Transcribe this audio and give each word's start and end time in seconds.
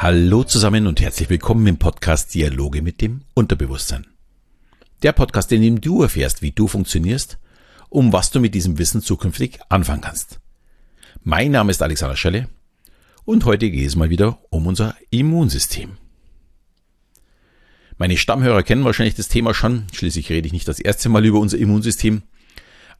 Hallo 0.00 0.44
zusammen 0.44 0.86
und 0.86 1.00
herzlich 1.00 1.28
willkommen 1.28 1.66
im 1.66 1.76
Podcast 1.76 2.32
Dialoge 2.32 2.82
mit 2.82 3.00
dem 3.00 3.22
Unterbewusstsein. 3.34 4.06
Der 5.02 5.10
Podcast, 5.10 5.50
in 5.50 5.60
dem 5.60 5.80
du 5.80 6.04
erfährst, 6.04 6.40
wie 6.40 6.52
du 6.52 6.68
funktionierst, 6.68 7.36
um 7.88 8.12
was 8.12 8.30
du 8.30 8.38
mit 8.38 8.54
diesem 8.54 8.78
Wissen 8.78 9.02
zukünftig 9.02 9.58
anfangen 9.68 10.02
kannst. 10.02 10.38
Mein 11.24 11.50
Name 11.50 11.72
ist 11.72 11.82
Alexander 11.82 12.14
Schelle 12.14 12.48
und 13.24 13.44
heute 13.44 13.72
geht 13.72 13.88
es 13.88 13.96
mal 13.96 14.08
wieder 14.08 14.38
um 14.50 14.68
unser 14.68 14.94
Immunsystem. 15.10 15.96
Meine 17.96 18.16
Stammhörer 18.16 18.62
kennen 18.62 18.84
wahrscheinlich 18.84 19.16
das 19.16 19.26
Thema 19.26 19.52
schon, 19.52 19.88
schließlich 19.92 20.30
rede 20.30 20.46
ich 20.46 20.52
nicht 20.52 20.68
das 20.68 20.78
erste 20.78 21.08
Mal 21.08 21.26
über 21.26 21.40
unser 21.40 21.58
Immunsystem, 21.58 22.22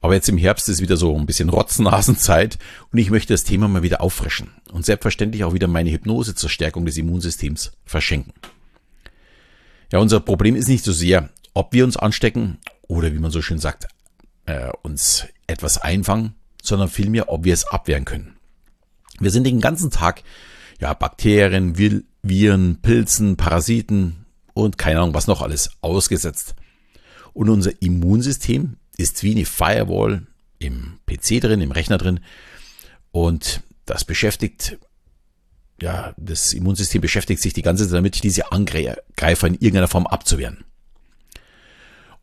aber 0.00 0.14
jetzt 0.14 0.28
im 0.28 0.38
Herbst 0.38 0.68
ist 0.68 0.80
wieder 0.80 0.96
so 0.96 1.16
ein 1.16 1.26
bisschen 1.26 1.48
Rotznasenzeit 1.48 2.58
und 2.92 2.98
ich 2.98 3.10
möchte 3.10 3.34
das 3.34 3.44
Thema 3.44 3.68
mal 3.68 3.82
wieder 3.82 4.00
auffrischen 4.00 4.50
und 4.72 4.84
selbstverständlich 4.84 5.44
auch 5.44 5.54
wieder 5.54 5.66
meine 5.66 5.90
Hypnose 5.90 6.34
zur 6.34 6.50
Stärkung 6.50 6.86
des 6.86 6.96
Immunsystems 6.96 7.72
verschenken. 7.84 8.32
Ja, 9.92 9.98
unser 9.98 10.20
Problem 10.20 10.54
ist 10.54 10.68
nicht 10.68 10.84
so 10.84 10.92
sehr, 10.92 11.30
ob 11.54 11.72
wir 11.72 11.84
uns 11.84 11.96
anstecken 11.96 12.58
oder 12.82 13.12
wie 13.12 13.18
man 13.18 13.30
so 13.30 13.42
schön 13.42 13.58
sagt, 13.58 13.88
äh, 14.46 14.70
uns 14.82 15.26
etwas 15.46 15.78
einfangen, 15.78 16.34
sondern 16.62 16.88
vielmehr, 16.88 17.30
ob 17.30 17.44
wir 17.44 17.54
es 17.54 17.66
abwehren 17.66 18.04
können. 18.04 18.36
Wir 19.18 19.30
sind 19.30 19.44
den 19.44 19.60
ganzen 19.60 19.90
Tag 19.90 20.22
ja 20.80 20.94
Bakterien, 20.94 21.76
Viren, 22.22 22.80
Pilzen, 22.80 23.36
Parasiten 23.36 24.26
und 24.54 24.78
keine 24.78 25.00
Ahnung 25.00 25.14
was 25.14 25.26
noch 25.26 25.42
alles 25.42 25.70
ausgesetzt. 25.80 26.54
Und 27.32 27.48
unser 27.48 27.82
Immunsystem 27.82 28.76
ist 28.98 29.22
wie 29.22 29.30
eine 29.30 29.46
Firewall 29.46 30.26
im 30.58 30.98
PC 31.06 31.40
drin, 31.40 31.62
im 31.62 31.72
Rechner 31.72 31.96
drin. 31.96 32.20
Und 33.10 33.62
das 33.86 34.04
beschäftigt, 34.04 34.78
ja, 35.80 36.12
das 36.18 36.52
Immunsystem 36.52 37.00
beschäftigt 37.00 37.40
sich 37.40 37.54
die 37.54 37.62
ganze 37.62 37.84
Zeit 37.84 37.94
damit, 37.94 38.22
diese 38.22 38.52
Angreifer 38.52 39.46
in 39.46 39.54
irgendeiner 39.54 39.88
Form 39.88 40.06
abzuwehren. 40.06 40.64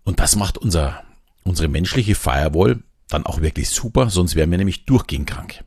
Und 0.03 0.19
das 0.19 0.35
macht 0.35 0.57
unser, 0.59 1.03
unsere 1.43 1.69
menschliche 1.69 2.13
Firewall 2.13 2.83
dann 3.07 3.25
auch 3.25 3.41
wirklich 3.41 3.69
super, 3.69 4.09
sonst 4.09 4.35
wären 4.35 4.51
wir 4.51 4.57
nämlich 4.57 4.85
durchgehend 4.85 5.27
krank. 5.27 5.63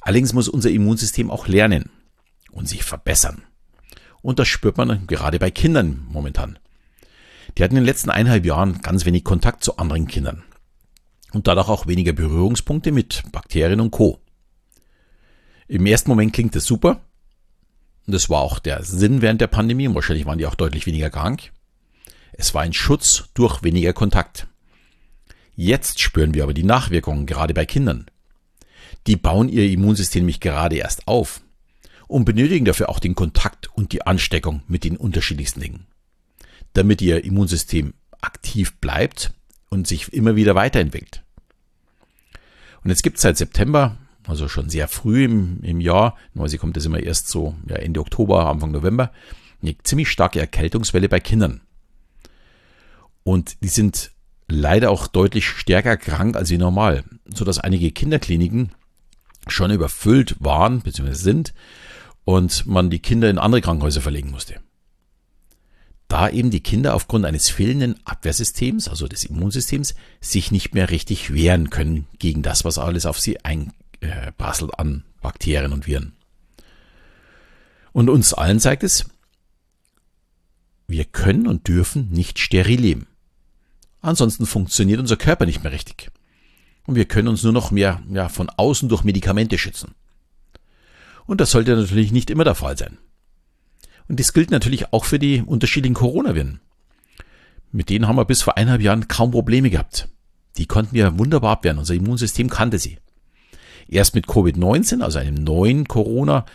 Allerdings 0.00 0.32
muss 0.32 0.48
unser 0.48 0.70
Immunsystem 0.70 1.30
auch 1.30 1.46
lernen 1.46 1.90
und 2.50 2.68
sich 2.68 2.82
verbessern. 2.82 3.42
Und 4.20 4.38
das 4.38 4.48
spürt 4.48 4.76
man 4.76 5.06
gerade 5.06 5.38
bei 5.38 5.50
Kindern 5.50 6.06
momentan. 6.10 6.58
Die 7.58 7.64
hatten 7.64 7.74
in 7.74 7.82
den 7.82 7.86
letzten 7.86 8.10
eineinhalb 8.10 8.46
Jahren 8.46 8.80
ganz 8.82 9.04
wenig 9.04 9.24
Kontakt 9.24 9.64
zu 9.64 9.78
anderen 9.78 10.06
Kindern 10.06 10.44
und 11.32 11.48
dadurch 11.48 11.68
auch 11.68 11.88
weniger 11.88 12.12
Berührungspunkte 12.12 12.92
mit 12.92 13.24
Bakterien 13.32 13.80
und 13.80 13.90
Co. 13.90 14.20
Im 15.66 15.84
ersten 15.84 16.08
Moment 16.08 16.32
klingt 16.32 16.54
das 16.54 16.64
super. 16.64 17.00
Und 18.06 18.12
das 18.12 18.30
war 18.30 18.42
auch 18.42 18.60
der 18.60 18.84
Sinn 18.84 19.22
während 19.22 19.40
der 19.40 19.48
Pandemie 19.48 19.88
und 19.88 19.96
wahrscheinlich 19.96 20.24
waren 20.24 20.38
die 20.38 20.46
auch 20.46 20.54
deutlich 20.54 20.86
weniger 20.86 21.10
krank. 21.10 21.52
Es 22.32 22.54
war 22.54 22.62
ein 22.62 22.72
Schutz 22.72 23.24
durch 23.34 23.64
weniger 23.64 23.92
Kontakt. 23.92 24.46
Jetzt 25.56 26.00
spüren 26.00 26.34
wir 26.34 26.44
aber 26.44 26.54
die 26.54 26.62
Nachwirkungen, 26.62 27.26
gerade 27.26 27.54
bei 27.54 27.66
Kindern. 27.66 28.06
Die 29.08 29.16
bauen 29.16 29.48
ihr 29.48 29.68
Immunsystem 29.68 30.20
nämlich 30.22 30.38
gerade 30.38 30.76
erst 30.76 31.08
auf 31.08 31.40
und 32.06 32.24
benötigen 32.24 32.64
dafür 32.64 32.88
auch 32.88 33.00
den 33.00 33.16
Kontakt 33.16 33.68
und 33.74 33.90
die 33.90 34.06
Ansteckung 34.06 34.62
mit 34.68 34.84
den 34.84 34.96
unterschiedlichsten 34.96 35.60
Dingen 35.60 35.86
damit 36.72 37.02
ihr 37.02 37.24
Immunsystem 37.24 37.94
aktiv 38.20 38.76
bleibt 38.78 39.32
und 39.68 39.86
sich 39.86 40.12
immer 40.12 40.36
wieder 40.36 40.54
weiterentwickelt. 40.54 41.22
Und 42.82 42.90
jetzt 42.90 43.02
gibt 43.02 43.16
es 43.16 43.22
seit 43.22 43.36
September, 43.36 43.96
also 44.26 44.48
schon 44.48 44.70
sehr 44.70 44.88
früh 44.88 45.24
im, 45.24 45.62
im 45.62 45.80
Jahr, 45.80 46.16
sie 46.46 46.58
kommt 46.58 46.76
das 46.76 46.84
immer 46.84 47.00
erst 47.00 47.28
so 47.28 47.54
ja, 47.68 47.76
Ende 47.76 48.00
Oktober, 48.00 48.48
Anfang 48.48 48.70
November, 48.70 49.12
eine 49.62 49.76
ziemlich 49.82 50.08
starke 50.08 50.40
Erkältungswelle 50.40 51.08
bei 51.08 51.20
Kindern. 51.20 51.60
Und 53.24 53.62
die 53.62 53.68
sind 53.68 54.12
leider 54.46 54.90
auch 54.90 55.06
deutlich 55.06 55.48
stärker 55.48 55.96
krank 55.96 56.36
als 56.36 56.50
wie 56.50 56.58
normal, 56.58 57.04
sodass 57.26 57.58
einige 57.58 57.90
Kinderkliniken 57.90 58.72
schon 59.48 59.70
überfüllt 59.70 60.36
waren 60.38 60.80
bzw. 60.80 61.12
sind 61.12 61.54
und 62.24 62.66
man 62.66 62.90
die 62.90 63.00
Kinder 63.00 63.28
in 63.28 63.38
andere 63.38 63.60
Krankenhäuser 63.60 64.00
verlegen 64.00 64.30
musste 64.30 64.60
da 66.08 66.28
eben 66.30 66.50
die 66.50 66.62
Kinder 66.62 66.94
aufgrund 66.94 67.26
eines 67.26 67.50
fehlenden 67.50 67.94
Abwehrsystems, 68.04 68.88
also 68.88 69.06
des 69.06 69.24
Immunsystems, 69.24 69.94
sich 70.20 70.50
nicht 70.50 70.74
mehr 70.74 70.90
richtig 70.90 71.32
wehren 71.32 71.70
können 71.70 72.06
gegen 72.18 72.42
das, 72.42 72.64
was 72.64 72.78
alles 72.78 73.04
auf 73.06 73.20
sie 73.20 73.38
einprasselt 73.44 74.78
an 74.78 75.04
Bakterien 75.20 75.72
und 75.72 75.86
Viren. 75.86 76.12
Und 77.92 78.08
uns 78.08 78.32
allen 78.32 78.58
zeigt 78.58 78.82
es, 78.84 79.06
wir 80.86 81.04
können 81.04 81.46
und 81.46 81.68
dürfen 81.68 82.10
nicht 82.10 82.38
steril 82.38 82.80
leben. 82.80 83.06
Ansonsten 84.00 84.46
funktioniert 84.46 85.00
unser 85.00 85.16
Körper 85.16 85.44
nicht 85.44 85.62
mehr 85.62 85.72
richtig. 85.72 86.10
Und 86.86 86.94
wir 86.94 87.04
können 87.04 87.28
uns 87.28 87.42
nur 87.42 87.52
noch 87.52 87.70
mehr 87.70 88.00
ja, 88.10 88.30
von 88.30 88.48
außen 88.48 88.88
durch 88.88 89.04
Medikamente 89.04 89.58
schützen. 89.58 89.94
Und 91.26 91.42
das 91.42 91.50
sollte 91.50 91.76
natürlich 91.76 92.12
nicht 92.12 92.30
immer 92.30 92.44
der 92.44 92.54
Fall 92.54 92.78
sein. 92.78 92.96
Und 94.08 94.18
das 94.18 94.32
gilt 94.32 94.50
natürlich 94.50 94.92
auch 94.92 95.04
für 95.04 95.18
die 95.18 95.42
unterschiedlichen 95.42 95.94
Coronaviren. 95.94 96.60
Mit 97.70 97.90
denen 97.90 98.08
haben 98.08 98.16
wir 98.16 98.24
bis 98.24 98.42
vor 98.42 98.56
eineinhalb 98.56 98.80
Jahren 98.80 99.08
kaum 99.08 99.30
Probleme 99.30 99.70
gehabt. 99.70 100.08
Die 100.56 100.66
konnten 100.66 100.94
wir 100.94 101.18
wunderbar 101.18 101.52
abwehren. 101.52 101.78
Unser 101.78 101.94
Immunsystem 101.94 102.48
kannte 102.48 102.78
sie. 102.78 102.98
Erst 103.86 104.14
mit 104.14 104.26
Covid-19, 104.26 105.02
also 105.02 105.18
einem 105.18 105.34
neuen 105.34 105.86
Corona, 105.86 106.46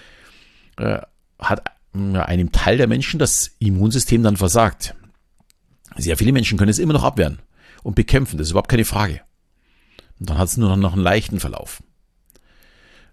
äh, 0.78 1.00
hat 1.40 1.64
äh, 1.96 2.18
einem 2.18 2.52
Teil 2.52 2.78
der 2.78 2.88
Menschen 2.88 3.20
das 3.20 3.52
Immunsystem 3.60 4.24
dann 4.24 4.38
versagt. 4.38 4.96
Sehr 5.96 6.18
viele 6.18 6.32
Menschen 6.32 6.58
können 6.58 6.70
es 6.70 6.80
immer 6.80 6.94
noch 6.94 7.04
abwehren 7.04 7.40
und 7.84 7.96
bekämpfen. 7.96 8.38
Das 8.38 8.48
ist 8.48 8.52
überhaupt 8.52 8.70
keine 8.70 8.86
Frage. 8.86 9.22
Und 10.20 10.30
dann 10.30 10.38
hat 10.38 10.48
es 10.48 10.58
nur 10.58 10.76
noch 10.76 10.94
einen 10.94 11.04
leichten 11.04 11.40
Verlauf. 11.40 11.84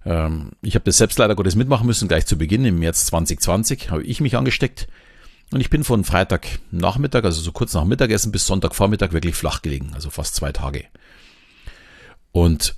Ähm, 0.04 0.50
ich 0.62 0.74
habe 0.74 0.84
das 0.84 0.98
selbst 0.98 1.18
leider 1.18 1.34
Gottes 1.34 1.56
mitmachen 1.56 1.86
müssen, 1.86 2.08
gleich 2.08 2.26
zu 2.26 2.38
Beginn 2.38 2.64
im 2.64 2.78
März 2.78 3.06
2020 3.06 3.90
habe 3.90 4.02
ich 4.02 4.20
mich 4.20 4.36
angesteckt. 4.36 4.88
Und 5.52 5.60
ich 5.60 5.70
bin 5.70 5.82
von 5.82 6.04
Freitagnachmittag, 6.04 7.24
also 7.24 7.40
so 7.40 7.50
kurz 7.50 7.74
nach 7.74 7.84
Mittagessen 7.84 8.30
bis 8.30 8.46
Sonntagvormittag 8.46 9.12
wirklich 9.12 9.34
flach 9.34 9.62
gelegen, 9.62 9.90
also 9.94 10.08
fast 10.08 10.36
zwei 10.36 10.52
Tage. 10.52 10.84
Und 12.30 12.76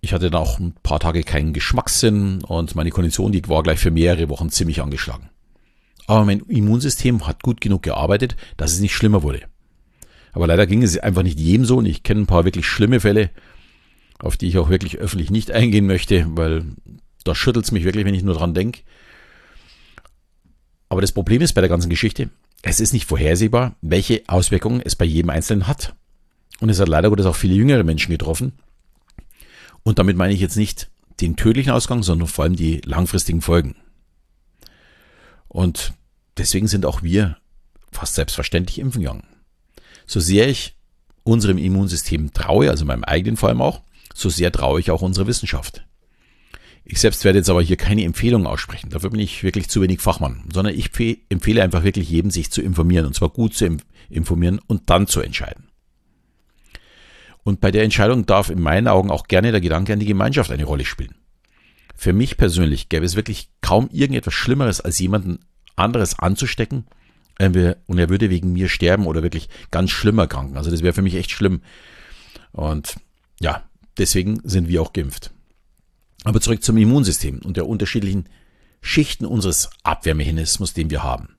ich 0.00 0.12
hatte 0.12 0.30
dann 0.30 0.40
auch 0.40 0.60
ein 0.60 0.74
paar 0.82 1.00
Tage 1.00 1.24
keinen 1.24 1.52
Geschmackssinn 1.52 2.44
und 2.44 2.76
meine 2.76 2.90
Kondition, 2.90 3.32
die 3.32 3.46
war 3.48 3.64
gleich 3.64 3.80
für 3.80 3.90
mehrere 3.90 4.28
Wochen 4.28 4.50
ziemlich 4.50 4.80
angeschlagen. 4.80 5.30
Aber 6.06 6.24
mein 6.24 6.40
Immunsystem 6.40 7.26
hat 7.26 7.42
gut 7.42 7.60
genug 7.60 7.82
gearbeitet, 7.82 8.36
dass 8.56 8.72
es 8.72 8.80
nicht 8.80 8.94
schlimmer 8.94 9.24
wurde. 9.24 9.42
Aber 10.32 10.46
leider 10.46 10.66
ging 10.66 10.84
es 10.84 10.96
einfach 10.96 11.24
nicht 11.24 11.40
jedem 11.40 11.66
so 11.66 11.78
und 11.78 11.86
ich 11.86 12.04
kenne 12.04 12.22
ein 12.22 12.26
paar 12.26 12.44
wirklich 12.44 12.66
schlimme 12.66 13.00
Fälle, 13.00 13.30
auf 14.18 14.36
die 14.36 14.48
ich 14.48 14.58
auch 14.58 14.68
wirklich 14.68 14.98
öffentlich 14.98 15.30
nicht 15.30 15.50
eingehen 15.50 15.86
möchte, 15.86 16.26
weil 16.36 16.64
da 17.24 17.34
schüttelt 17.34 17.64
es 17.64 17.72
mich 17.72 17.84
wirklich, 17.84 18.04
wenn 18.04 18.14
ich 18.14 18.22
nur 18.22 18.34
dran 18.34 18.54
denke. 18.54 18.80
Aber 20.88 21.00
das 21.00 21.12
Problem 21.12 21.42
ist 21.42 21.52
bei 21.52 21.60
der 21.60 21.70
ganzen 21.70 21.90
Geschichte, 21.90 22.30
es 22.62 22.80
ist 22.80 22.92
nicht 22.92 23.06
vorhersehbar, 23.06 23.76
welche 23.82 24.22
Auswirkungen 24.26 24.80
es 24.80 24.96
bei 24.96 25.04
jedem 25.04 25.30
Einzelnen 25.30 25.68
hat. 25.68 25.94
Und 26.60 26.70
es 26.70 26.80
hat 26.80 26.88
leider 26.88 27.10
Gottes 27.10 27.26
auch 27.26 27.36
viele 27.36 27.54
jüngere 27.54 27.84
Menschen 27.84 28.10
getroffen. 28.10 28.52
Und 29.84 29.98
damit 29.98 30.16
meine 30.16 30.34
ich 30.34 30.40
jetzt 30.40 30.56
nicht 30.56 30.90
den 31.20 31.36
tödlichen 31.36 31.70
Ausgang, 31.70 32.02
sondern 32.02 32.28
vor 32.28 32.44
allem 32.44 32.56
die 32.56 32.80
langfristigen 32.84 33.42
Folgen. 33.42 33.76
Und 35.46 35.92
deswegen 36.36 36.66
sind 36.66 36.84
auch 36.84 37.02
wir 37.02 37.36
fast 37.92 38.14
selbstverständlich 38.14 38.78
impfen 38.78 39.02
gegangen. 39.02 39.26
So 40.06 40.20
sehr 40.20 40.48
ich 40.48 40.76
unserem 41.22 41.58
Immunsystem 41.58 42.32
traue, 42.32 42.70
also 42.70 42.84
meinem 42.84 43.04
eigenen 43.04 43.36
vor 43.36 43.50
allem 43.50 43.62
auch, 43.62 43.82
so 44.20 44.28
sehr 44.28 44.52
traue 44.52 44.80
ich 44.80 44.90
auch 44.90 45.02
unserer 45.02 45.26
Wissenschaft. 45.26 45.84
Ich 46.84 47.00
selbst 47.00 47.24
werde 47.24 47.38
jetzt 47.38 47.50
aber 47.50 47.62
hier 47.62 47.76
keine 47.76 48.04
Empfehlung 48.04 48.46
aussprechen. 48.46 48.88
Dafür 48.90 49.10
bin 49.10 49.20
ich 49.20 49.42
wirklich 49.42 49.68
zu 49.68 49.82
wenig 49.82 50.00
Fachmann, 50.00 50.44
sondern 50.52 50.74
ich 50.74 50.90
empfehle 51.28 51.62
einfach 51.62 51.84
wirklich 51.84 52.08
jedem, 52.08 52.30
sich 52.30 52.50
zu 52.50 52.62
informieren 52.62 53.04
und 53.04 53.14
zwar 53.14 53.28
gut 53.28 53.54
zu 53.54 53.76
informieren 54.08 54.58
und 54.66 54.88
dann 54.88 55.06
zu 55.06 55.20
entscheiden. 55.20 55.68
Und 57.44 57.60
bei 57.60 57.70
der 57.70 57.82
Entscheidung 57.84 58.26
darf 58.26 58.48
in 58.50 58.60
meinen 58.60 58.88
Augen 58.88 59.10
auch 59.10 59.28
gerne 59.28 59.52
der 59.52 59.60
Gedanke 59.60 59.92
an 59.92 60.00
die 60.00 60.06
Gemeinschaft 60.06 60.50
eine 60.50 60.64
Rolle 60.64 60.84
spielen. 60.84 61.14
Für 61.94 62.12
mich 62.12 62.36
persönlich 62.36 62.88
gäbe 62.88 63.04
es 63.04 63.16
wirklich 63.16 63.50
kaum 63.60 63.88
irgendetwas 63.90 64.34
Schlimmeres, 64.34 64.80
als 64.80 64.98
jemanden 64.98 65.40
anderes 65.76 66.18
anzustecken 66.18 66.86
und 67.38 67.98
er 67.98 68.08
würde 68.08 68.30
wegen 68.30 68.52
mir 68.52 68.68
sterben 68.68 69.06
oder 69.06 69.22
wirklich 69.22 69.48
ganz 69.70 69.90
schlimm 69.90 70.18
erkranken. 70.18 70.56
Also 70.56 70.70
das 70.70 70.82
wäre 70.82 70.94
für 70.94 71.02
mich 71.02 71.14
echt 71.14 71.30
schlimm. 71.30 71.60
Und 72.52 72.96
ja, 73.40 73.67
Deswegen 73.98 74.40
sind 74.44 74.68
wir 74.68 74.80
auch 74.80 74.92
geimpft. 74.92 75.32
Aber 76.24 76.40
zurück 76.40 76.62
zum 76.62 76.76
Immunsystem 76.76 77.40
und 77.40 77.56
der 77.56 77.66
unterschiedlichen 77.66 78.28
Schichten 78.80 79.26
unseres 79.26 79.70
Abwehrmechanismus, 79.82 80.72
den 80.72 80.90
wir 80.90 81.02
haben. 81.02 81.36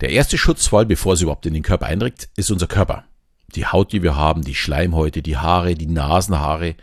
Der 0.00 0.10
erste 0.10 0.36
Schutzwall, 0.36 0.84
bevor 0.84 1.14
es 1.14 1.22
überhaupt 1.22 1.46
in 1.46 1.54
den 1.54 1.62
Körper 1.62 1.86
eindringt, 1.86 2.28
ist 2.36 2.50
unser 2.50 2.66
Körper. 2.66 3.04
Die 3.54 3.66
Haut, 3.66 3.92
die 3.92 4.02
wir 4.02 4.16
haben, 4.16 4.42
die 4.42 4.54
Schleimhäute, 4.54 5.22
die 5.22 5.36
Haare, 5.36 5.74
die 5.74 5.86
Nasenhaare. 5.86 6.74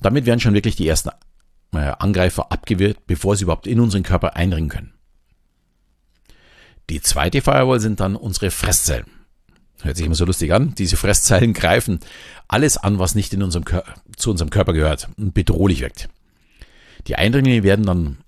Damit 0.00 0.26
werden 0.26 0.40
schon 0.40 0.54
wirklich 0.54 0.76
die 0.76 0.86
ersten 0.86 1.10
äh, 1.72 1.92
Angreifer 1.98 2.52
abgewehrt, 2.52 3.06
bevor 3.06 3.34
sie 3.34 3.44
überhaupt 3.44 3.66
in 3.66 3.80
unseren 3.80 4.02
Körper 4.02 4.36
eindringen 4.36 4.68
können. 4.68 4.94
Die 6.90 7.00
zweite 7.00 7.42
Firewall 7.42 7.80
sind 7.80 8.00
dann 8.00 8.14
unsere 8.14 8.50
Fresszellen. 8.50 9.17
Hört 9.82 9.96
sich 9.96 10.06
immer 10.06 10.14
so 10.14 10.24
lustig 10.24 10.52
an. 10.52 10.74
Diese 10.74 10.96
Fresszellen 10.96 11.52
greifen 11.52 12.00
alles 12.48 12.76
an, 12.76 12.98
was 12.98 13.14
nicht 13.14 13.32
in 13.32 13.42
unserem 13.42 13.64
zu 14.16 14.30
unserem 14.30 14.50
Körper 14.50 14.72
gehört 14.72 15.08
und 15.16 15.34
bedrohlich 15.34 15.80
wirkt. 15.80 16.08
Die 17.06 17.16
Eindringlinge 17.16 17.62
werden 17.62 17.86
dann 17.86 18.18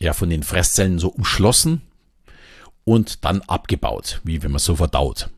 ja 0.00 0.12
von 0.12 0.30
den 0.30 0.42
Fresszellen 0.42 0.98
so 0.98 1.08
umschlossen 1.08 1.82
und 2.84 3.24
dann 3.24 3.42
abgebaut, 3.42 4.20
wie 4.24 4.42
wenn 4.42 4.50
man 4.50 4.58
so 4.58 4.76
verdaut. 4.76 5.30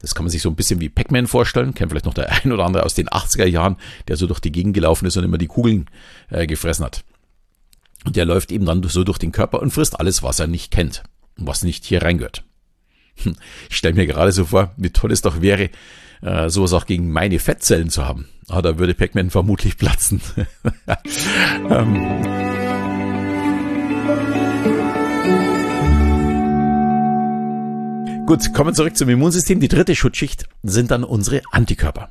Das 0.00 0.14
kann 0.14 0.24
man 0.24 0.30
sich 0.30 0.42
so 0.42 0.48
ein 0.48 0.56
bisschen 0.56 0.80
wie 0.80 0.88
Pac-Man 0.88 1.26
vorstellen. 1.26 1.74
Kennt 1.74 1.90
vielleicht 1.90 2.06
noch 2.06 2.14
der 2.14 2.30
ein 2.44 2.52
oder 2.52 2.64
andere 2.64 2.84
aus 2.84 2.94
den 2.94 3.08
80er 3.08 3.46
Jahren, 3.46 3.76
der 4.06 4.16
so 4.16 4.26
durch 4.26 4.40
die 4.40 4.52
Gegend 4.52 4.74
gelaufen 4.74 5.06
ist 5.06 5.16
und 5.16 5.24
immer 5.24 5.38
die 5.38 5.48
Kugeln 5.48 5.86
äh, 6.30 6.46
gefressen 6.46 6.84
hat. 6.84 7.04
Und 8.04 8.16
der 8.16 8.24
läuft 8.24 8.52
eben 8.52 8.64
dann 8.64 8.82
so 8.84 9.04
durch 9.04 9.18
den 9.18 9.32
Körper 9.32 9.60
und 9.60 9.72
frisst 9.72 9.98
alles, 9.98 10.22
was 10.22 10.38
er 10.38 10.46
nicht 10.46 10.70
kennt 10.70 11.02
und 11.36 11.46
was 11.46 11.62
nicht 11.62 11.84
hier 11.84 12.02
reingehört. 12.02 12.44
Hm, 13.22 13.36
ich 13.68 13.76
stelle 13.76 13.94
mir 13.94 14.06
gerade 14.06 14.32
so 14.32 14.46
vor, 14.46 14.72
wie 14.76 14.90
toll 14.90 15.12
es 15.12 15.22
doch 15.22 15.40
wäre, 15.40 15.70
äh, 16.22 16.48
sowas 16.48 16.72
auch 16.72 16.86
gegen 16.86 17.10
meine 17.10 17.38
Fettzellen 17.38 17.90
zu 17.90 18.04
haben. 18.04 18.28
Ah, 18.48 18.62
da 18.62 18.78
würde 18.78 18.94
Pac-Man 18.94 19.30
vermutlich 19.30 19.76
platzen. 19.76 20.20
ähm. 21.70 22.48
Gut, 28.26 28.52
kommen 28.52 28.70
wir 28.70 28.74
zurück 28.74 28.96
zum 28.96 29.08
Immunsystem. 29.08 29.58
Die 29.58 29.68
dritte 29.68 29.96
Schutzschicht 29.96 30.48
sind 30.62 30.90
dann 30.90 31.04
unsere 31.04 31.40
Antikörper. 31.50 32.10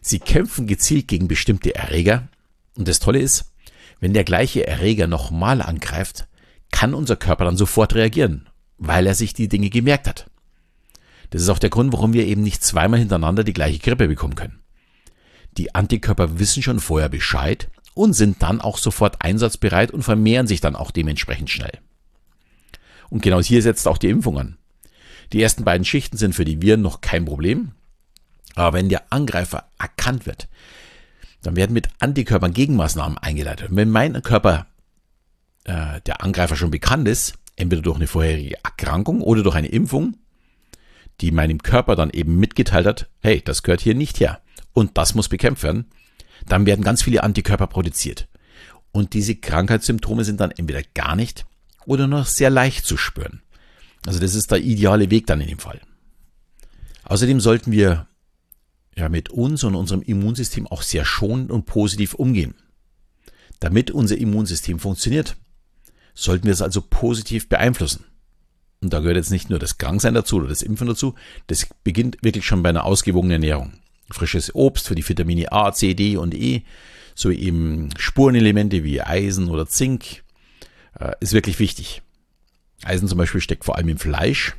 Sie 0.00 0.18
kämpfen 0.18 0.66
gezielt 0.66 1.08
gegen 1.08 1.28
bestimmte 1.28 1.74
Erreger. 1.74 2.28
Und 2.76 2.86
das 2.88 3.00
Tolle 3.00 3.20
ist, 3.20 3.52
wenn 4.00 4.12
der 4.12 4.24
gleiche 4.24 4.66
Erreger 4.66 5.06
nochmal 5.06 5.62
angreift, 5.62 6.26
kann 6.70 6.94
unser 6.94 7.16
Körper 7.16 7.44
dann 7.44 7.56
sofort 7.56 7.94
reagieren, 7.94 8.46
weil 8.86 9.06
er 9.06 9.14
sich 9.14 9.34
die 9.34 9.48
Dinge 9.48 9.70
gemerkt 9.70 10.08
hat. 10.08 10.30
Das 11.30 11.42
ist 11.42 11.48
auch 11.48 11.58
der 11.58 11.70
Grund, 11.70 11.92
warum 11.92 12.12
wir 12.12 12.26
eben 12.26 12.42
nicht 12.42 12.62
zweimal 12.62 13.00
hintereinander 13.00 13.44
die 13.44 13.52
gleiche 13.52 13.78
Grippe 13.78 14.08
bekommen 14.08 14.36
können. 14.36 14.60
Die 15.56 15.74
Antikörper 15.74 16.38
wissen 16.38 16.62
schon 16.62 16.80
vorher 16.80 17.08
Bescheid 17.08 17.68
und 17.94 18.12
sind 18.12 18.42
dann 18.42 18.60
auch 18.60 18.78
sofort 18.78 19.22
einsatzbereit 19.22 19.90
und 19.90 20.02
vermehren 20.02 20.46
sich 20.46 20.60
dann 20.60 20.76
auch 20.76 20.90
dementsprechend 20.90 21.50
schnell. 21.50 21.78
Und 23.08 23.22
genau 23.22 23.40
hier 23.40 23.62
setzt 23.62 23.86
auch 23.86 23.98
die 23.98 24.08
Impfung 24.08 24.38
an. 24.38 24.56
Die 25.32 25.42
ersten 25.42 25.64
beiden 25.64 25.84
Schichten 25.84 26.16
sind 26.16 26.34
für 26.34 26.44
die 26.44 26.60
Viren 26.60 26.82
noch 26.82 27.00
kein 27.00 27.24
Problem. 27.24 27.72
Aber 28.54 28.76
wenn 28.76 28.88
der 28.88 29.12
Angreifer 29.12 29.64
erkannt 29.78 30.26
wird, 30.26 30.48
dann 31.42 31.56
werden 31.56 31.72
mit 31.72 31.88
Antikörpern 31.98 32.52
Gegenmaßnahmen 32.52 33.18
eingeleitet. 33.18 33.70
Und 33.70 33.76
wenn 33.76 33.90
mein 33.90 34.22
Körper 34.22 34.66
äh, 35.64 36.00
der 36.06 36.22
Angreifer 36.22 36.56
schon 36.56 36.70
bekannt 36.70 37.08
ist, 37.08 37.34
entweder 37.56 37.82
durch 37.82 37.96
eine 37.96 38.06
vorherige 38.06 38.56
Erkrankung 38.62 39.20
oder 39.20 39.42
durch 39.42 39.54
eine 39.54 39.68
Impfung, 39.68 40.16
die 41.20 41.30
meinem 41.30 41.62
Körper 41.62 41.96
dann 41.96 42.10
eben 42.10 42.38
mitgeteilt 42.38 42.86
hat, 42.86 43.08
hey, 43.20 43.42
das 43.44 43.62
gehört 43.62 43.80
hier 43.80 43.94
nicht 43.94 44.20
her 44.20 44.40
und 44.72 44.98
das 44.98 45.14
muss 45.14 45.28
bekämpft 45.28 45.62
werden, 45.62 45.86
dann 46.46 46.66
werden 46.66 46.84
ganz 46.84 47.02
viele 47.02 47.22
Antikörper 47.22 47.66
produziert. 47.66 48.28
Und 48.92 49.12
diese 49.14 49.34
Krankheitssymptome 49.36 50.24
sind 50.24 50.40
dann 50.40 50.50
entweder 50.50 50.82
gar 50.94 51.16
nicht 51.16 51.46
oder 51.86 52.06
nur 52.06 52.24
sehr 52.24 52.50
leicht 52.50 52.84
zu 52.84 52.96
spüren. 52.96 53.42
Also 54.06 54.20
das 54.20 54.34
ist 54.34 54.50
der 54.50 54.60
ideale 54.60 55.10
Weg 55.10 55.26
dann 55.26 55.40
in 55.40 55.48
dem 55.48 55.58
Fall. 55.58 55.80
Außerdem 57.04 57.40
sollten 57.40 57.72
wir 57.72 58.06
ja 58.96 59.08
mit 59.08 59.30
uns 59.30 59.64
und 59.64 59.74
unserem 59.74 60.02
Immunsystem 60.02 60.66
auch 60.66 60.82
sehr 60.82 61.04
schonend 61.04 61.50
und 61.50 61.66
positiv 61.66 62.14
umgehen. 62.14 62.54
Damit 63.60 63.90
unser 63.90 64.16
Immunsystem 64.16 64.78
funktioniert, 64.78 65.36
sollten 66.14 66.44
wir 66.44 66.52
es 66.52 66.62
also 66.62 66.80
positiv 66.80 67.48
beeinflussen. 67.48 68.04
Und 68.80 68.92
da 68.92 69.00
gehört 69.00 69.16
jetzt 69.16 69.30
nicht 69.30 69.50
nur 69.50 69.58
das 69.58 69.78
Kranksein 69.78 70.14
dazu 70.14 70.36
oder 70.36 70.48
das 70.48 70.62
Impfen 70.62 70.86
dazu, 70.86 71.14
das 71.46 71.66
beginnt 71.84 72.18
wirklich 72.22 72.46
schon 72.46 72.62
bei 72.62 72.68
einer 72.68 72.84
ausgewogenen 72.84 73.42
Ernährung. 73.42 73.72
Frisches 74.10 74.54
Obst 74.54 74.88
für 74.88 74.94
die 74.94 75.08
Vitamine 75.08 75.50
A, 75.52 75.72
C, 75.72 75.94
D 75.94 76.16
und 76.16 76.34
E, 76.34 76.62
sowie 77.14 77.38
eben 77.38 77.88
Spurenelemente 77.96 78.84
wie 78.84 79.00
Eisen 79.00 79.48
oder 79.48 79.66
Zink, 79.66 80.22
äh, 80.98 81.12
ist 81.20 81.32
wirklich 81.32 81.58
wichtig. 81.58 82.02
Eisen 82.84 83.08
zum 83.08 83.18
Beispiel 83.18 83.40
steckt 83.40 83.64
vor 83.64 83.76
allem 83.76 83.88
im 83.88 83.98
Fleisch. 83.98 84.54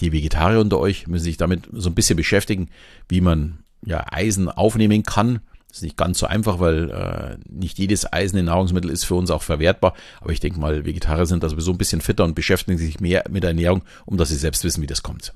Die 0.00 0.12
Vegetarier 0.12 0.60
unter 0.60 0.78
euch 0.78 1.06
müssen 1.06 1.24
sich 1.24 1.36
damit 1.36 1.68
so 1.72 1.90
ein 1.90 1.94
bisschen 1.94 2.16
beschäftigen, 2.16 2.68
wie 3.08 3.20
man 3.20 3.64
ja 3.84 4.04
Eisen 4.12 4.48
aufnehmen 4.48 5.02
kann. 5.02 5.40
Ist 5.76 5.82
nicht 5.82 5.98
ganz 5.98 6.18
so 6.18 6.26
einfach, 6.26 6.58
weil 6.58 6.90
äh, 6.90 7.36
nicht 7.50 7.78
jedes 7.78 8.10
Eisen 8.10 8.38
in 8.38 8.46
Nahrungsmittel 8.46 8.90
ist 8.90 9.04
für 9.04 9.14
uns 9.14 9.30
auch 9.30 9.42
verwertbar. 9.42 9.92
Aber 10.22 10.32
ich 10.32 10.40
denke 10.40 10.58
mal, 10.58 10.86
Vegetarier 10.86 11.26
sind 11.26 11.42
da 11.42 11.50
sowieso 11.50 11.70
ein 11.70 11.76
bisschen 11.76 12.00
fitter 12.00 12.24
und 12.24 12.34
beschäftigen 12.34 12.78
sich 12.78 12.98
mehr 12.98 13.24
mit 13.28 13.44
Ernährung, 13.44 13.82
um 14.06 14.16
dass 14.16 14.30
sie 14.30 14.36
selbst 14.36 14.64
wissen, 14.64 14.80
wie 14.80 14.86
das 14.86 15.02
kommt. 15.02 15.34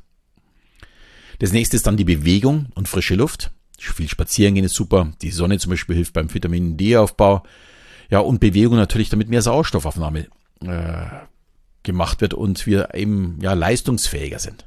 Das 1.40 1.52
nächste 1.52 1.76
ist 1.76 1.86
dann 1.86 1.98
die 1.98 2.04
Bewegung 2.04 2.68
und 2.74 2.88
frische 2.88 3.16
Luft. 3.16 3.50
Viel 3.78 4.08
spazieren 4.08 4.54
gehen 4.54 4.64
ist 4.64 4.74
super. 4.74 5.12
Die 5.20 5.30
Sonne 5.30 5.58
zum 5.58 5.70
Beispiel 5.70 5.96
hilft 5.96 6.14
beim 6.14 6.32
Vitamin 6.32 6.78
D-Aufbau. 6.78 7.42
Ja, 8.08 8.20
und 8.20 8.40
Bewegung 8.40 8.76
natürlich, 8.76 9.10
damit 9.10 9.28
mehr 9.28 9.42
Sauerstoffaufnahme 9.42 10.28
äh, 10.62 11.04
gemacht 11.82 12.22
wird 12.22 12.32
und 12.32 12.66
wir 12.66 12.94
eben 12.94 13.36
ja 13.42 13.52
leistungsfähiger 13.52 14.38
sind. 14.38 14.66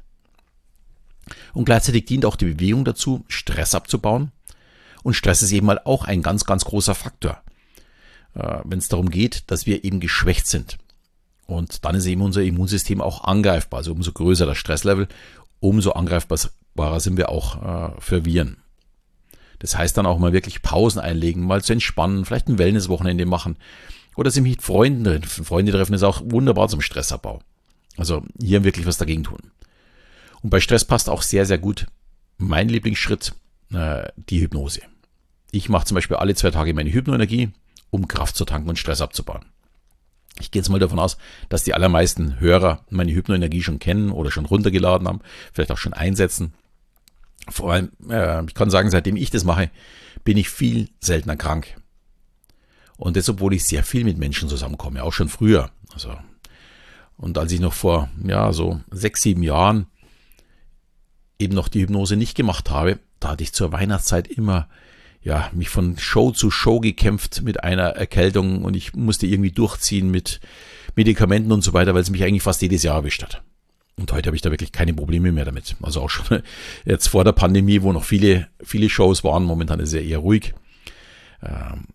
Und 1.52 1.64
gleichzeitig 1.64 2.04
dient 2.04 2.26
auch 2.26 2.36
die 2.36 2.54
Bewegung 2.54 2.84
dazu, 2.84 3.24
Stress 3.26 3.74
abzubauen. 3.74 4.30
Und 5.04 5.14
Stress 5.14 5.42
ist 5.42 5.52
eben 5.52 5.66
mal 5.66 5.80
auch 5.84 6.04
ein 6.04 6.22
ganz, 6.22 6.46
ganz 6.46 6.64
großer 6.64 6.94
Faktor, 6.94 7.40
äh, 8.34 8.58
wenn 8.64 8.78
es 8.78 8.88
darum 8.88 9.10
geht, 9.10 9.44
dass 9.50 9.66
wir 9.66 9.84
eben 9.84 10.00
geschwächt 10.00 10.48
sind. 10.48 10.78
Und 11.46 11.84
dann 11.84 11.94
ist 11.94 12.06
eben 12.06 12.22
unser 12.22 12.42
Immunsystem 12.42 13.02
auch 13.02 13.22
angreifbar. 13.22 13.78
Also 13.78 13.92
umso 13.92 14.12
größer 14.12 14.46
das 14.46 14.56
Stresslevel, 14.56 15.06
umso 15.60 15.92
angreifbarer 15.92 17.00
sind 17.00 17.18
wir 17.18 17.28
auch 17.28 17.62
äh, 17.62 18.00
für 18.00 18.24
Viren. 18.24 18.56
Das 19.58 19.76
heißt 19.76 19.96
dann 19.96 20.06
auch 20.06 20.18
mal 20.18 20.32
wirklich 20.32 20.62
Pausen 20.62 21.00
einlegen, 21.00 21.44
mal 21.44 21.62
zu 21.62 21.74
entspannen, 21.74 22.24
vielleicht 22.24 22.48
ein 22.48 22.58
Wellnesswochenende 22.58 23.26
machen 23.26 23.56
oder 24.16 24.30
sich 24.30 24.42
mit 24.42 24.62
Freunden 24.62 25.04
treffen. 25.04 25.44
Freunde 25.44 25.72
treffen 25.72 25.94
ist 25.94 26.02
auch 26.02 26.22
wunderbar 26.24 26.68
zum 26.68 26.80
Stressabbau. 26.80 27.40
Also 27.98 28.22
hier 28.40 28.64
wirklich 28.64 28.86
was 28.86 28.96
dagegen 28.96 29.24
tun. 29.24 29.50
Und 30.42 30.48
bei 30.48 30.60
Stress 30.60 30.84
passt 30.86 31.10
auch 31.10 31.22
sehr, 31.22 31.44
sehr 31.44 31.58
gut 31.58 31.86
mein 32.38 32.68
Lieblingsschritt, 32.68 33.34
äh, 33.72 34.08
die 34.16 34.40
Hypnose. 34.40 34.80
Ich 35.54 35.68
mache 35.68 35.84
zum 35.84 35.94
Beispiel 35.94 36.16
alle 36.16 36.34
zwei 36.34 36.50
Tage 36.50 36.74
meine 36.74 36.92
Hypnoenergie, 36.92 37.50
um 37.90 38.08
Kraft 38.08 38.34
zu 38.34 38.44
tanken 38.44 38.68
und 38.68 38.76
Stress 38.76 39.00
abzubauen. 39.00 39.44
Ich 40.40 40.50
gehe 40.50 40.58
jetzt 40.60 40.68
mal 40.68 40.80
davon 40.80 40.98
aus, 40.98 41.16
dass 41.48 41.62
die 41.62 41.74
allermeisten 41.74 42.40
Hörer 42.40 42.84
meine 42.90 43.12
Hypnoenergie 43.12 43.62
schon 43.62 43.78
kennen 43.78 44.10
oder 44.10 44.32
schon 44.32 44.46
runtergeladen 44.46 45.06
haben, 45.06 45.20
vielleicht 45.52 45.70
auch 45.70 45.78
schon 45.78 45.92
einsetzen. 45.92 46.54
Vor 47.48 47.72
allem, 47.72 47.92
äh, 48.10 48.44
ich 48.46 48.54
kann 48.54 48.68
sagen, 48.68 48.90
seitdem 48.90 49.14
ich 49.14 49.30
das 49.30 49.44
mache, 49.44 49.70
bin 50.24 50.36
ich 50.36 50.50
viel 50.50 50.88
seltener 50.98 51.36
krank. 51.36 51.80
Und 52.96 53.16
das, 53.16 53.28
obwohl 53.28 53.54
ich 53.54 53.64
sehr 53.64 53.84
viel 53.84 54.02
mit 54.02 54.18
Menschen 54.18 54.48
zusammenkomme, 54.48 55.04
auch 55.04 55.12
schon 55.12 55.28
früher. 55.28 55.70
Also, 55.92 56.16
und 57.16 57.38
als 57.38 57.52
ich 57.52 57.60
noch 57.60 57.74
vor, 57.74 58.10
ja, 58.26 58.52
so 58.52 58.80
sechs, 58.90 59.22
sieben 59.22 59.44
Jahren 59.44 59.86
eben 61.38 61.54
noch 61.54 61.68
die 61.68 61.82
Hypnose 61.82 62.16
nicht 62.16 62.36
gemacht 62.36 62.70
habe, 62.70 62.98
da 63.20 63.28
hatte 63.28 63.44
ich 63.44 63.52
zur 63.52 63.70
Weihnachtszeit 63.70 64.26
immer, 64.26 64.68
ja, 65.24 65.50
mich 65.54 65.70
von 65.70 65.98
Show 65.98 66.30
zu 66.30 66.50
Show 66.50 66.80
gekämpft 66.80 67.42
mit 67.42 67.64
einer 67.64 67.88
Erkältung 67.88 68.62
und 68.62 68.76
ich 68.76 68.94
musste 68.94 69.26
irgendwie 69.26 69.52
durchziehen 69.52 70.10
mit 70.10 70.40
Medikamenten 70.96 71.50
und 71.50 71.64
so 71.64 71.72
weiter, 71.72 71.94
weil 71.94 72.02
es 72.02 72.10
mich 72.10 72.22
eigentlich 72.22 72.42
fast 72.42 72.60
jedes 72.60 72.82
Jahr 72.82 72.96
erwischt 72.96 73.22
hat. 73.22 73.42
Und 73.96 74.12
heute 74.12 74.28
habe 74.28 74.36
ich 74.36 74.42
da 74.42 74.50
wirklich 74.50 74.72
keine 74.72 74.92
Probleme 74.92 75.32
mehr 75.32 75.46
damit. 75.46 75.76
Also 75.80 76.02
auch 76.02 76.10
schon 76.10 76.42
jetzt 76.84 77.08
vor 77.08 77.24
der 77.24 77.32
Pandemie, 77.32 77.80
wo 77.82 77.92
noch 77.92 78.04
viele, 78.04 78.48
viele 78.62 78.90
Shows 78.90 79.24
waren. 79.24 79.44
Momentan 79.44 79.80
ist 79.80 79.90
es 79.90 79.94
ja 79.94 80.00
eher 80.00 80.18
ruhig. 80.18 80.52
Ähm, 81.42 81.86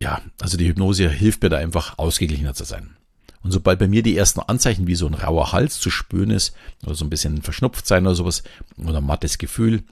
ja, 0.00 0.20
also 0.40 0.56
die 0.56 0.68
Hypnose 0.68 1.08
hilft 1.08 1.42
mir 1.42 1.48
da 1.48 1.56
einfach 1.56 1.98
ausgeglichener 1.98 2.54
zu 2.54 2.64
sein. 2.64 2.96
Und 3.42 3.50
sobald 3.50 3.80
bei 3.80 3.88
mir 3.88 4.04
die 4.04 4.16
ersten 4.16 4.40
Anzeichen 4.40 4.86
wie 4.86 4.94
so 4.94 5.06
ein 5.06 5.14
rauer 5.14 5.50
Hals 5.52 5.80
zu 5.80 5.90
spüren 5.90 6.30
ist, 6.30 6.54
oder 6.84 6.94
so 6.94 7.04
ein 7.04 7.10
bisschen 7.10 7.42
verschnupft 7.42 7.88
sein 7.88 8.06
oder 8.06 8.14
sowas, 8.14 8.44
oder 8.76 9.00
mattes 9.00 9.38
Gefühl, 9.38 9.82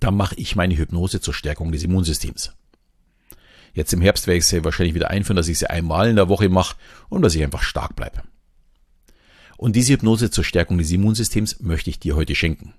dann 0.00 0.16
mache 0.16 0.34
ich 0.36 0.56
meine 0.56 0.76
Hypnose 0.76 1.20
zur 1.20 1.34
Stärkung 1.34 1.72
des 1.72 1.82
Immunsystems. 1.82 2.52
Jetzt 3.74 3.92
im 3.92 4.00
Herbst 4.00 4.26
werde 4.26 4.38
ich 4.38 4.46
sie 4.46 4.64
wahrscheinlich 4.64 4.94
wieder 4.94 5.10
einführen, 5.10 5.36
dass 5.36 5.48
ich 5.48 5.58
sie 5.58 5.68
einmal 5.68 6.08
in 6.08 6.16
der 6.16 6.28
Woche 6.28 6.48
mache 6.48 6.76
und 7.08 7.22
dass 7.22 7.34
ich 7.34 7.42
einfach 7.42 7.62
stark 7.62 7.94
bleibe. 7.94 8.22
Und 9.56 9.76
diese 9.76 9.94
Hypnose 9.94 10.30
zur 10.30 10.44
Stärkung 10.44 10.78
des 10.78 10.90
Immunsystems 10.90 11.60
möchte 11.60 11.90
ich 11.90 11.98
dir 11.98 12.16
heute 12.16 12.34
schenken. 12.34 12.74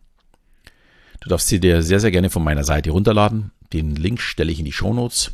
Du 1.19 1.29
darfst 1.29 1.47
sie 1.47 1.59
dir 1.59 1.81
sehr, 1.81 1.99
sehr 1.99 2.11
gerne 2.11 2.29
von 2.29 2.43
meiner 2.43 2.63
Seite 2.63 2.91
runterladen. 2.91 3.51
Den 3.73 3.95
Link 3.95 4.21
stelle 4.21 4.51
ich 4.51 4.59
in 4.59 4.65
die 4.65 4.71
Show 4.71 4.93
Notes. 4.93 5.33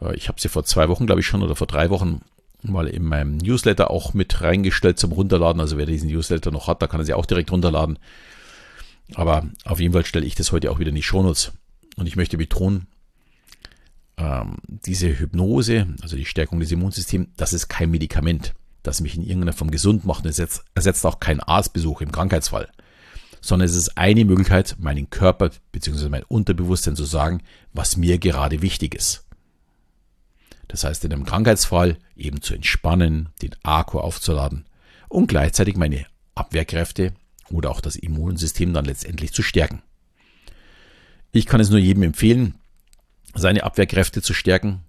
Äh, 0.00 0.14
ich 0.16 0.28
habe 0.28 0.40
sie 0.40 0.48
vor 0.48 0.64
zwei 0.64 0.88
Wochen, 0.88 1.06
glaube 1.06 1.20
ich 1.20 1.26
schon, 1.26 1.42
oder 1.42 1.56
vor 1.56 1.66
drei 1.66 1.90
Wochen 1.90 2.22
mal 2.62 2.86
in 2.86 3.04
meinem 3.04 3.36
Newsletter 3.36 3.90
auch 3.90 4.14
mit 4.14 4.40
reingestellt 4.40 4.98
zum 4.98 5.12
Runterladen. 5.12 5.60
Also 5.60 5.76
wer 5.76 5.86
diesen 5.86 6.08
Newsletter 6.08 6.50
noch 6.50 6.68
hat, 6.68 6.80
da 6.80 6.86
kann 6.86 7.00
er 7.00 7.04
sie 7.04 7.14
auch 7.14 7.26
direkt 7.26 7.52
runterladen. 7.52 7.98
Aber 9.12 9.48
auf 9.64 9.80
jeden 9.80 9.92
Fall 9.92 10.06
stelle 10.06 10.26
ich 10.26 10.34
das 10.34 10.52
heute 10.52 10.70
auch 10.70 10.78
wieder 10.78 10.88
in 10.88 10.94
die 10.94 11.02
Shownotes. 11.02 11.52
Und 11.96 12.06
ich 12.06 12.16
möchte 12.16 12.38
betonen, 12.38 12.86
ähm, 14.16 14.56
diese 14.66 15.18
Hypnose, 15.18 15.88
also 16.02 16.16
die 16.16 16.24
Stärkung 16.24 16.60
des 16.60 16.72
Immunsystems, 16.72 17.28
das 17.36 17.52
ist 17.52 17.68
kein 17.68 17.90
Medikament, 17.90 18.54
das 18.82 19.00
mich 19.00 19.16
in 19.16 19.22
irgendeiner 19.22 19.52
Form 19.52 19.70
gesund 19.70 20.04
macht. 20.04 20.26
Es 20.26 20.38
ersetzt, 20.74 21.06
auch 21.06 21.20
keinen 21.20 21.40
Arztbesuch 21.40 22.00
im 22.00 22.12
Krankheitsfall, 22.12 22.68
sondern 23.40 23.66
es 23.66 23.74
ist 23.74 23.98
eine 23.98 24.24
Möglichkeit, 24.24 24.76
meinen 24.78 25.10
Körper 25.10 25.50
bzw. 25.72 26.08
mein 26.08 26.24
Unterbewusstsein 26.24 26.96
zu 26.96 27.04
sagen, 27.04 27.42
was 27.72 27.96
mir 27.96 28.18
gerade 28.18 28.62
wichtig 28.62 28.94
ist. 28.94 29.24
Das 30.68 30.84
heißt, 30.84 31.04
in 31.04 31.12
einem 31.12 31.24
Krankheitsfall 31.24 31.98
eben 32.16 32.40
zu 32.40 32.54
entspannen, 32.54 33.28
den 33.42 33.54
Akku 33.62 33.98
aufzuladen 33.98 34.64
und 35.08 35.26
gleichzeitig 35.26 35.76
meine 35.76 36.06
Abwehrkräfte 36.34 37.12
oder 37.50 37.70
auch 37.70 37.80
das 37.80 37.96
Immunsystem 37.96 38.72
dann 38.72 38.84
letztendlich 38.84 39.32
zu 39.32 39.42
stärken. 39.42 39.82
Ich 41.32 41.46
kann 41.46 41.60
es 41.60 41.70
nur 41.70 41.80
jedem 41.80 42.04
empfehlen, 42.04 42.54
seine 43.34 43.64
Abwehrkräfte 43.64 44.22
zu 44.22 44.34
stärken. 44.34 44.80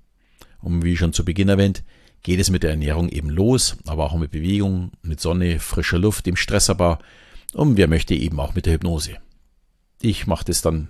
Und 0.61 0.83
wie 0.83 0.97
schon 0.97 1.13
zu 1.13 1.25
Beginn 1.25 1.49
erwähnt, 1.49 1.83
geht 2.23 2.39
es 2.39 2.49
mit 2.49 2.63
der 2.63 2.71
Ernährung 2.71 3.09
eben 3.09 3.29
los, 3.29 3.77
aber 3.85 4.05
auch 4.05 4.17
mit 4.17 4.31
Bewegung, 4.31 4.91
mit 5.01 5.19
Sonne, 5.19 5.59
frischer 5.59 5.99
Luft, 5.99 6.25
dem 6.25 6.35
Stressabbau 6.35 6.97
und 7.53 7.77
wer 7.77 7.87
möchte 7.87 8.15
eben 8.15 8.39
auch 8.39 8.55
mit 8.55 8.65
der 8.65 8.73
Hypnose. 8.73 9.17
Ich 10.01 10.27
mache 10.27 10.45
das 10.45 10.61
dann, 10.61 10.87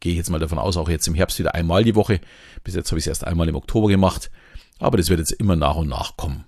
gehe 0.00 0.12
ich 0.12 0.18
jetzt 0.18 0.30
mal 0.30 0.38
davon 0.38 0.58
aus, 0.58 0.76
auch 0.76 0.88
jetzt 0.88 1.06
im 1.08 1.14
Herbst 1.14 1.38
wieder 1.38 1.54
einmal 1.54 1.84
die 1.84 1.94
Woche. 1.94 2.20
Bis 2.64 2.74
jetzt 2.74 2.90
habe 2.90 2.98
ich 2.98 3.04
es 3.04 3.08
erst 3.08 3.24
einmal 3.24 3.48
im 3.48 3.54
Oktober 3.54 3.88
gemacht, 3.88 4.30
aber 4.78 4.96
das 4.96 5.10
wird 5.10 5.20
jetzt 5.20 5.32
immer 5.32 5.56
nach 5.56 5.76
und 5.76 5.88
nach 5.88 6.16
kommen. 6.16 6.44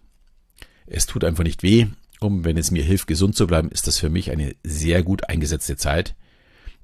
Es 0.86 1.06
tut 1.06 1.24
einfach 1.24 1.44
nicht 1.44 1.62
weh 1.62 1.86
und 2.22 2.44
wenn 2.44 2.56
es 2.56 2.70
mir 2.70 2.82
hilft, 2.82 3.06
gesund 3.06 3.36
zu 3.36 3.46
bleiben, 3.46 3.70
ist 3.70 3.86
das 3.86 3.98
für 3.98 4.10
mich 4.10 4.30
eine 4.30 4.54
sehr 4.62 5.02
gut 5.02 5.28
eingesetzte 5.28 5.76
Zeit. 5.76 6.14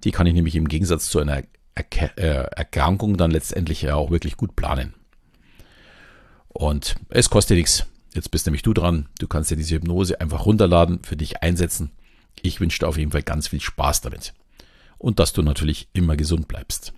Die 0.05 0.11
kann 0.11 0.27
ich 0.27 0.35
nämlich 0.35 0.57
im 0.57 0.69
Gegensatz 0.69 1.09
zu 1.09 1.19
einer 1.19 1.43
äh, 1.75 2.15
Erkrankung 2.17 3.17
dann 3.17 3.31
letztendlich 3.31 3.83
ja 3.83 3.95
auch 3.95 4.11
wirklich 4.11 4.37
gut 4.37 4.57
planen. 4.57 4.95
Und 6.49 6.97
es 7.09 7.31
kostet 7.31 7.57
nichts. 7.57 7.87
Jetzt 8.15 8.31
bist 8.31 8.47
nämlich 8.47 8.63
du 8.63 8.75
dran. 8.75 9.09
Du 9.19 9.29
kannst 9.29 9.51
dir 9.51 9.57
diese 9.57 9.77
Hypnose 9.77 10.21
einfach 10.21 10.47
runterladen, 10.47 11.01
für 11.05 11.17
dich 11.17 11.43
einsetzen. 11.43 11.93
Ich 12.43 12.61
wünsche 12.61 12.81
dir 12.81 12.89
auf 12.89 12.99
jeden 12.99 13.13
Fall 13.13 13.23
ganz 13.23 13.49
viel 13.49 13.61
Spaß 13.61 14.01
damit. 14.01 14.35
Und 14.97 15.21
dass 15.21 15.33
du 15.33 15.43
natürlich 15.43 15.89
immer 15.93 16.17
gesund 16.17 16.49
bleibst. 16.49 16.93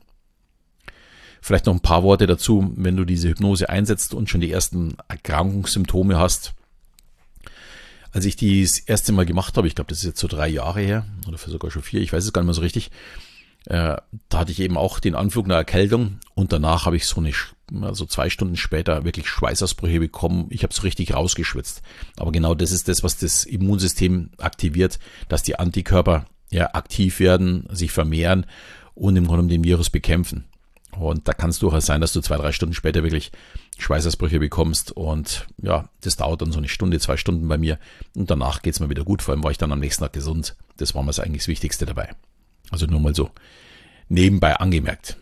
Vielleicht 1.42 1.66
noch 1.66 1.74
ein 1.74 1.80
paar 1.80 2.02
Worte 2.02 2.26
dazu, 2.26 2.72
wenn 2.76 2.96
du 2.96 3.04
diese 3.04 3.28
Hypnose 3.28 3.68
einsetzt 3.68 4.14
und 4.14 4.28
schon 4.28 4.40
die 4.40 4.52
ersten 4.52 4.96
Erkrankungssymptome 5.08 6.18
hast. 6.18 6.54
Als 8.12 8.24
ich 8.24 8.36
die 8.36 8.62
das 8.62 8.78
erste 8.78 9.12
Mal 9.12 9.26
gemacht 9.26 9.56
habe, 9.56 9.68
ich 9.68 9.74
glaube, 9.74 9.88
das 9.88 9.98
ist 9.98 10.04
jetzt 10.04 10.20
so 10.20 10.28
drei 10.28 10.48
Jahre 10.48 10.80
her 10.80 11.06
oder 11.28 11.38
für 11.38 11.50
sogar 11.50 11.70
schon 11.70 11.82
vier, 11.82 12.00
ich 12.00 12.12
weiß 12.12 12.24
es 12.24 12.32
gar 12.32 12.42
nicht 12.42 12.46
mehr 12.46 12.54
so 12.54 12.60
richtig, 12.60 12.90
äh, 13.66 13.96
da 14.28 14.38
hatte 14.38 14.52
ich 14.52 14.60
eben 14.60 14.76
auch 14.76 15.00
den 15.00 15.14
Anflug 15.14 15.44
einer 15.44 15.56
Erkältung 15.56 16.18
und 16.34 16.52
danach 16.52 16.86
habe 16.86 16.96
ich 16.96 17.06
so 17.06 17.20
eine, 17.20 17.32
also 17.82 18.06
zwei 18.06 18.30
Stunden 18.30 18.56
später 18.56 19.04
wirklich 19.04 19.28
Schweißausbrüche 19.28 20.00
bekommen. 20.00 20.46
Ich 20.50 20.62
habe 20.62 20.72
so 20.72 20.82
richtig 20.82 21.14
rausgeschwitzt. 21.14 21.82
Aber 22.16 22.32
genau 22.32 22.54
das 22.54 22.72
ist 22.72 22.88
das, 22.88 23.02
was 23.02 23.18
das 23.18 23.44
Immunsystem 23.44 24.30
aktiviert, 24.38 24.98
dass 25.28 25.42
die 25.42 25.58
Antikörper 25.58 26.24
ja 26.50 26.74
aktiv 26.74 27.20
werden, 27.20 27.68
sich 27.70 27.92
vermehren 27.92 28.46
und 28.94 29.16
im 29.16 29.26
Grunde 29.26 29.46
den 29.48 29.64
Virus 29.64 29.90
bekämpfen. 29.90 30.44
Und 30.98 31.28
da 31.28 31.32
kann 31.32 31.50
es 31.50 31.58
durchaus 31.58 31.86
sein, 31.86 32.00
dass 32.00 32.12
du 32.12 32.20
zwei, 32.20 32.36
drei 32.36 32.52
Stunden 32.52 32.74
später 32.74 33.02
wirklich 33.02 33.32
Schweißausbrüche 33.78 34.38
bekommst. 34.38 34.92
Und 34.92 35.46
ja, 35.62 35.88
das 36.00 36.16
dauert 36.16 36.42
dann 36.42 36.52
so 36.52 36.58
eine 36.58 36.68
Stunde, 36.68 36.98
zwei 36.98 37.16
Stunden 37.16 37.48
bei 37.48 37.58
mir. 37.58 37.78
Und 38.14 38.30
danach 38.30 38.62
geht's 38.62 38.80
mir 38.80 38.90
wieder 38.90 39.04
gut. 39.04 39.22
Vor 39.22 39.32
allem 39.34 39.44
war 39.44 39.50
ich 39.50 39.58
dann 39.58 39.72
am 39.72 39.80
nächsten 39.80 40.02
Tag 40.02 40.12
gesund. 40.12 40.56
Das 40.76 40.94
war 40.94 41.02
mir 41.02 41.18
eigentlich 41.18 41.42
das 41.42 41.48
Wichtigste 41.48 41.86
dabei. 41.86 42.10
Also 42.70 42.86
nur 42.86 43.00
mal 43.00 43.14
so 43.14 43.30
nebenbei 44.08 44.56
angemerkt. 44.56 45.16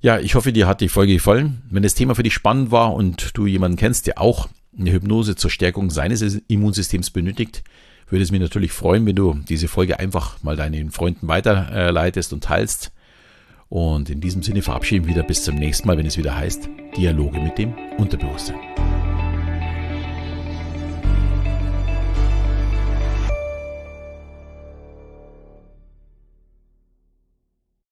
Ja, 0.00 0.18
ich 0.18 0.34
hoffe, 0.34 0.52
dir 0.52 0.66
hat 0.66 0.80
die 0.80 0.88
Folge 0.88 1.14
gefallen. 1.14 1.62
Wenn 1.68 1.82
das 1.82 1.94
Thema 1.94 2.14
für 2.14 2.22
dich 2.22 2.32
spannend 2.32 2.70
war 2.70 2.94
und 2.94 3.36
du 3.36 3.46
jemanden 3.46 3.76
kennst, 3.76 4.06
der 4.06 4.20
auch 4.20 4.48
eine 4.78 4.92
Hypnose 4.92 5.36
zur 5.36 5.50
Stärkung 5.50 5.90
seines 5.90 6.22
Immunsystems 6.48 7.10
benötigt, 7.10 7.62
würde 8.08 8.22
es 8.22 8.30
mich 8.30 8.40
natürlich 8.40 8.72
freuen, 8.72 9.06
wenn 9.06 9.16
du 9.16 9.34
diese 9.48 9.68
Folge 9.68 9.98
einfach 9.98 10.42
mal 10.42 10.56
deinen 10.56 10.90
Freunden 10.90 11.28
weiterleitest 11.28 12.32
und 12.32 12.44
teilst. 12.44 12.92
Und 13.70 14.10
in 14.10 14.20
diesem 14.20 14.42
Sinne 14.42 14.62
verabschieden 14.62 15.06
wir 15.06 15.14
wieder 15.14 15.22
bis 15.22 15.44
zum 15.44 15.54
nächsten 15.54 15.86
Mal, 15.86 15.96
wenn 15.96 16.06
es 16.06 16.18
wieder 16.18 16.36
heißt 16.36 16.68
Dialoge 16.96 17.40
mit 17.40 17.56
dem 17.56 17.72
Unterbewusstsein. 17.96 18.79